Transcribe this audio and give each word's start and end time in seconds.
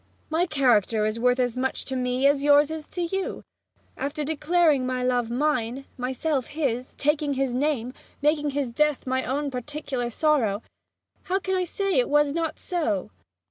My 0.31 0.47
character 0.47 1.05
is 1.05 1.19
worth 1.19 1.39
as 1.39 1.55
much 1.55 1.85
to 1.85 1.95
me 1.95 2.25
as 2.25 2.41
yours 2.43 2.71
is 2.71 2.87
to 2.87 3.01
you! 3.03 3.43
After 3.95 4.23
declaring 4.23 4.83
my 4.83 5.03
Love 5.03 5.29
mine, 5.29 5.85
myself 5.95 6.47
his, 6.47 6.95
taking 6.95 7.35
his 7.35 7.53
name, 7.53 7.93
making 8.19 8.49
his 8.49 8.71
death 8.71 9.05
my 9.05 9.23
own 9.23 9.51
particular 9.51 10.09
sorrow, 10.09 10.63
how 11.25 11.37
can 11.37 11.53
I 11.53 11.65
say 11.65 11.99
it 11.99 12.09
was 12.09 12.31
not 12.31 12.59
so? 12.59 13.11